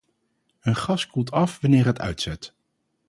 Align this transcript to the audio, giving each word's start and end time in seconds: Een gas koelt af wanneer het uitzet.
Een 0.59 0.75
gas 0.75 1.07
koelt 1.07 1.31
af 1.31 1.59
wanneer 1.59 1.85
het 1.85 1.99
uitzet. 1.99 2.53